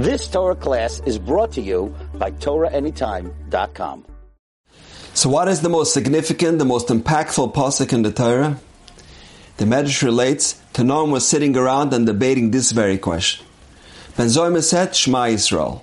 [0.00, 4.06] This Torah class is brought to you by TorahAnytime.com.
[5.12, 8.58] So what is the most significant, the most impactful pasuk in the Torah?
[9.58, 13.44] The Medrash relates, Tannaim was sitting around and debating this very question.
[14.16, 15.82] Ben Zoma said, Shema Yisrael.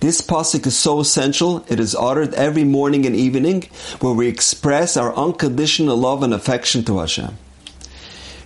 [0.00, 3.68] This pasuk is so essential, it is uttered every morning and evening,
[4.00, 7.36] where we express our unconditional love and affection to Hashem.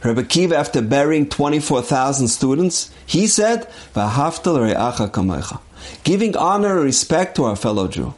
[0.05, 3.67] Rabbi Akiva, after burying 24,000 students, he said,
[6.05, 8.13] giving honor and respect to our fellow Jew.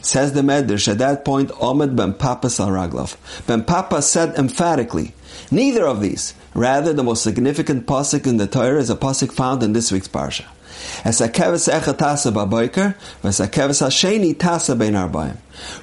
[0.00, 3.16] Says the Medrash, at that point, Ahmed ben Papa Saraglav.
[3.46, 5.14] Ben Papa said emphatically,
[5.52, 6.34] neither of these.
[6.54, 10.08] Rather, the most significant pasuk in the Torah is a pasuk found in this week's
[10.08, 10.46] parsha.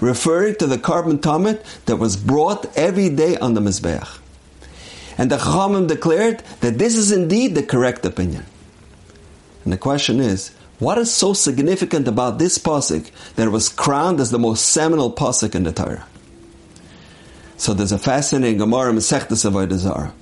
[0.02, 4.20] Referring to the korban tamid that was brought every day on the Mizbeach.
[5.17, 8.45] And the Chachamim declared that this is indeed the correct opinion.
[9.63, 14.19] And the question is, what is so significant about this pasuk that it was crowned
[14.19, 16.05] as the most seminal pasuk in the Torah?
[17.57, 20.13] So there's a fascinating Gemara in Masechtas Avodah Zarah.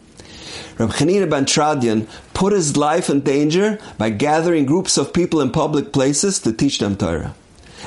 [0.77, 5.51] Reb Chanina ben Teradyon put his life in danger by gathering groups of people in
[5.51, 7.35] public places to teach them Torah,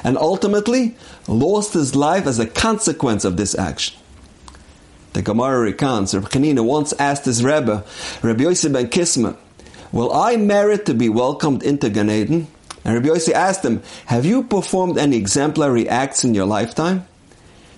[0.03, 0.97] and ultimately
[1.29, 3.97] lost his life as a consequence of this action.
[5.17, 7.83] The Gemara recounts, Reb Chanina once asked his Rebbe,
[8.21, 9.39] Rabbi Yosef ben Kisma,
[9.91, 12.49] Will I merit to be welcomed into Gan Eden?
[12.85, 17.07] And Rabbi Yosef asked him, Have you performed any exemplary acts in your lifetime?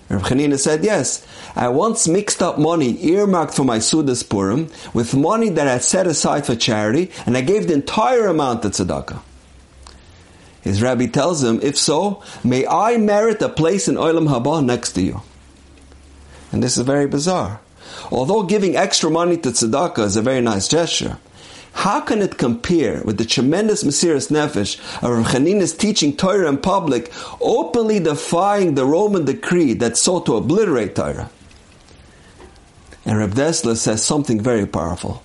[0.09, 1.25] Reb Chanina said, Yes.
[1.55, 6.07] I once mixed up money earmarked for my Seudas Purim with money that I set
[6.07, 9.21] aside for charity, and I gave the entire amount to tzedakah.
[10.59, 14.91] His rabbi tells him, If so, may I merit a place in Olam Haba next
[14.95, 15.21] to you.
[16.51, 17.59] And this is very bizarre.
[18.11, 21.17] Although giving extra money to tzedakah is a very nice gesture,
[21.73, 27.11] how can it compare with the tremendous Mesiris Nefesh of Chanina's teaching Torah in public,
[27.39, 31.29] openly defying the Roman decree that sought to obliterate Torah?
[33.05, 35.23] And Reb Dessler says something very powerful.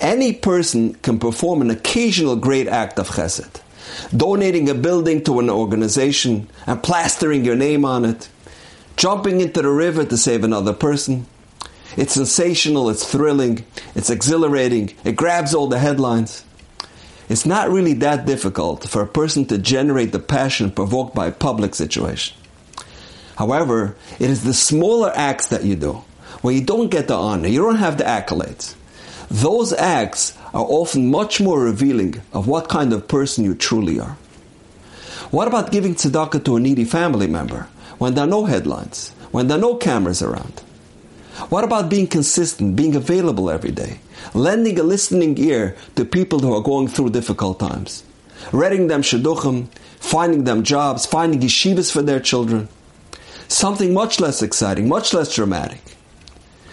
[0.00, 3.60] Any person can perform an occasional great act of chesed,
[4.16, 8.28] donating a building to an organization and plastering your name on it,
[8.98, 11.24] jumping into the river to save another person.
[11.96, 13.64] It's sensational, it's thrilling,
[13.94, 16.44] it's exhilarating, it grabs all the headlines.
[17.28, 21.32] It's not really that difficult for a person to generate the passion provoked by a
[21.32, 22.36] public situation.
[23.36, 26.02] However, it is the smaller acts that you do,
[26.42, 28.74] where you don't get the honor, you don't have the accolades.
[29.30, 34.16] Those acts are often much more revealing of what kind of person you truly are.
[35.30, 39.48] What about giving tzedakah to a needy family member when there are no headlines, when
[39.48, 40.60] there are no cameras around?
[41.50, 44.00] What about being consistent, being available every day,
[44.34, 48.02] lending a listening ear to people who are going through difficult times,
[48.52, 49.68] reading them shidduchim,
[50.00, 52.68] finding them jobs, finding yeshivas for their children?
[53.46, 55.80] Something much less exciting, much less dramatic.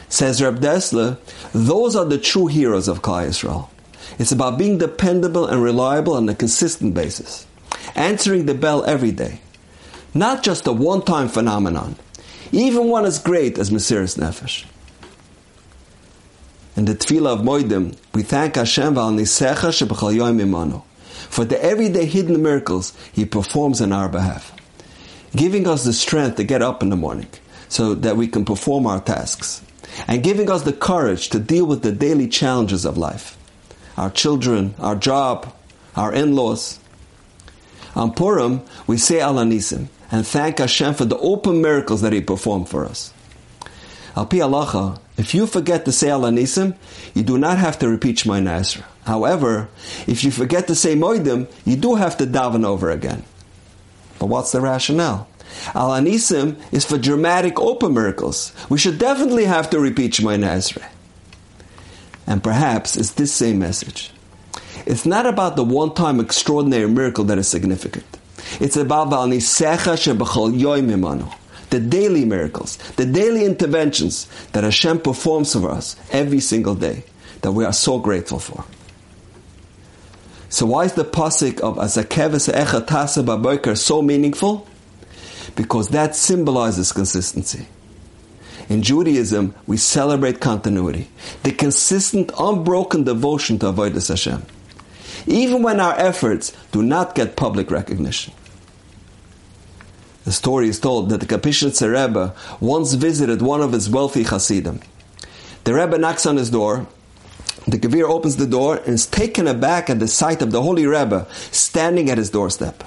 [0.09, 1.17] Says Reb Dessler,
[1.53, 3.69] those are the true heroes of Klal Yisrael.
[4.19, 7.47] It's about being dependable and reliable on a consistent basis,
[7.95, 9.39] answering the bell every day,
[10.15, 11.95] not just a one-time phenomenon,
[12.51, 14.65] even one as great as Mesiris Nefesh.
[16.77, 20.83] In the Tefillah of Modim, we thank Hashem v'al nisecha shebechal imanu
[21.29, 24.53] for the everyday hidden miracles He performs on our behalf,
[25.35, 27.27] giving us the strength to get up in the morning
[27.67, 29.61] so that we can perform our tasks,
[30.07, 33.37] and giving us the courage to deal with the daily challenges of life,
[33.97, 35.53] our children, our job,
[35.95, 36.79] our in-laws.
[37.95, 42.21] On Purim, we say Al HaNisim, and thank Hashem for the open miracles that He
[42.21, 43.13] performed for us.
[44.17, 46.75] Al Pi Halacha, if you forget to say Al HaNisim,
[47.13, 48.83] you do not have to repeat Shemoneh Esrei.
[49.05, 49.69] However,
[50.07, 53.23] if you forget to say Modim, you do have to daven over again.
[54.19, 55.27] But what's the rationale?
[55.73, 58.53] Al HaNisim is for dramatic open miracles.
[58.69, 60.89] We should definitely have to repeat Shemoneh Esrei.
[62.27, 64.11] And perhaps it's this same message.
[64.85, 68.05] It's not about the one-time extraordinary miracle that is significant.
[68.59, 69.09] It's about
[71.69, 77.03] the daily miracles, the daily interventions that Hashem performs for us every single day
[77.41, 78.63] that we are so grateful for.
[80.49, 84.67] So why is the pasuk of Azakeves Echa Tasa Baboker so meaningful?
[85.55, 87.67] Because that symbolizes consistency.
[88.69, 91.09] In Judaism, we celebrate continuity,
[91.43, 94.43] the consistent, unbroken devotion to Avodah Hashem
[95.27, 98.33] even when our efforts do not get public recognition.
[100.25, 104.79] The story is told that the Kopishnitzer Rebbe once visited one of his wealthy Hasidim.
[105.65, 106.87] The Rebbe knocks on his door,
[107.67, 110.85] The Gevir opens the door and is taken aback at the sight of the Holy
[110.85, 112.83] Rebbe standing at his doorstep.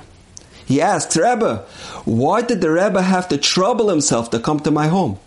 [0.64, 1.64] He asks, Rebbe,
[2.04, 5.18] why did the Rebbe have to trouble himself to come to my home?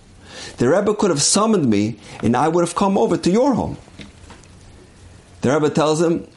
[0.57, 3.77] The Rebbe could have summoned me and I would have come over to your home.
[5.41, 6.27] The Rebbe tells him,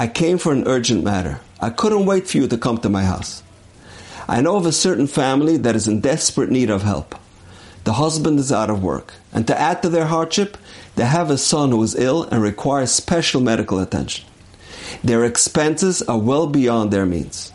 [0.00, 1.40] I came for an urgent matter.
[1.60, 3.42] I couldn't wait for you to come to my house.
[4.26, 7.14] I know of a certain family that is in desperate need of help.
[7.84, 10.56] The husband is out of work, and to add to their hardship,
[10.96, 14.24] they have a son who is ill and requires special medical attention.
[15.04, 17.52] Their expenses are well beyond their means.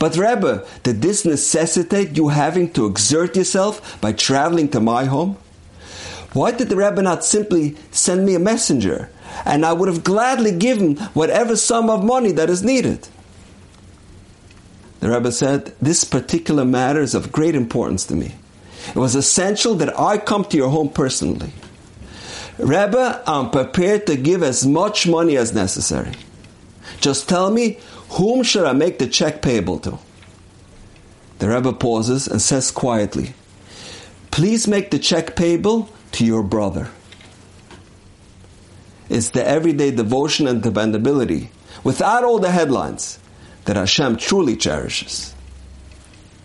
[0.00, 5.36] But Rebbe, did this necessitate you having to exert yourself by traveling to my home?
[6.32, 9.10] Why did the Rebbe not simply send me a messenger,
[9.44, 13.08] and I would have gladly given whatever sum of money that is needed?
[15.00, 18.34] The Rebbe said, This particular matter is of great importance to me.
[18.88, 21.52] It was essential that I come to your home personally.
[22.58, 26.12] Rebbe, I'm prepared to give as much money as necessary.
[27.00, 27.78] Just tell me,
[28.10, 29.98] whom should I make the check payable to?
[31.38, 33.32] The Rebbe pauses and says quietly,
[34.30, 36.88] Please make the check payable to your brother.
[39.08, 41.50] It's the everyday devotion and dependability,
[41.82, 43.18] without all the headlines,
[43.64, 45.34] that Hashem truly cherishes.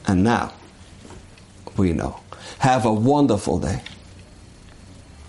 [0.07, 0.53] And now,
[1.77, 2.19] we know.
[2.59, 3.81] Have a wonderful day.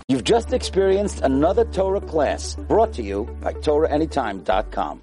[0.07, 5.01] You've just experienced another Torah class brought to you by TorahAnytime.com.